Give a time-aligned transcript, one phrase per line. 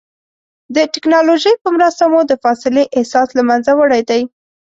[0.75, 4.21] د ټکنالوجۍ په مرسته مو د فاصلې احساس له منځه وړی دی.